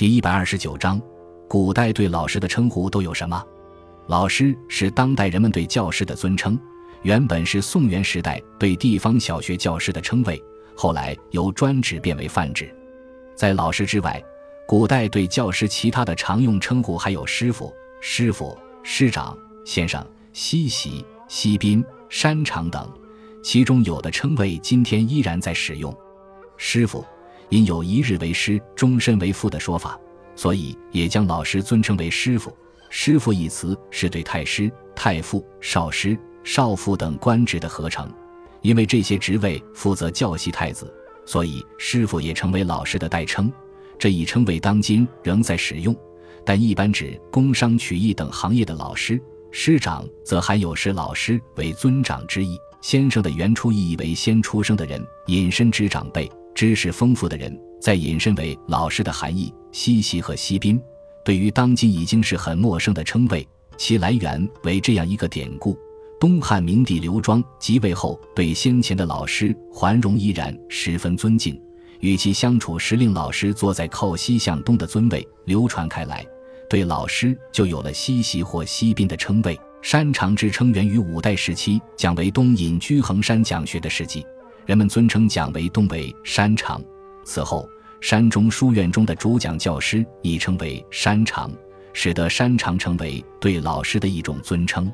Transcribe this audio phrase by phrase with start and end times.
[0.00, 0.98] 第一百二十九章，
[1.46, 3.44] 古代对老师的称呼都有什么？
[4.06, 6.58] 老师是当代人们对教师的尊称，
[7.02, 10.42] 原本是宋元时代对地方小学教师的称谓，
[10.74, 12.74] 后来由专职变为泛指。
[13.36, 14.24] 在老师之外，
[14.66, 17.70] 古代对教师其他的常用称呼还有师傅、
[18.00, 19.36] 师傅、师长、
[19.66, 22.90] 先生、西席、西宾、山长等，
[23.42, 25.94] 其中有的称谓今天依然在使用。
[26.56, 27.04] 师傅
[27.50, 29.98] 因有一日为师，终身为父的说法，
[30.34, 32.56] 所以也将老师尊称为师傅。
[32.88, 38.10] 师傅一词是对太师、太傅、少师、少傅等官职的合成，
[38.62, 40.92] 因为这些职位负责教习太子，
[41.26, 43.52] 所以师傅也成为老师的代称。
[43.98, 45.94] 这一称谓当今仍在使用，
[46.44, 49.20] 但一般指工商曲艺等行业的老师。
[49.52, 52.56] 师长则含有师老师为尊长之意。
[52.80, 59.52] 先生的原初意义为先出生的人，引申之长辈、知识丰富的人，再引申为老师的含义。
[59.72, 60.80] 西席和西宾。
[61.24, 65.78] 对于当今已经是很陌生的称谓，其来源为这样一个典故：
[66.18, 71.60] 东汉明帝刘庄即位后，对先前的老师桓荣依然十分尊敬，
[72.00, 76.26] 与其相处时，令老师坐在靠西向东的尊位，流传开来，
[76.68, 79.58] 对老师就有了西席或西宾的称谓。
[79.82, 84.26] 山长之称源于五代时期蒋维东隐居衡山讲学的事迹，
[84.66, 86.82] 人们尊称蒋为东北山长。
[87.24, 87.68] 此后。
[88.00, 91.52] 山中书院中的主讲教师亦称为山长，
[91.92, 94.90] 使得山长成为对老师的一种尊称。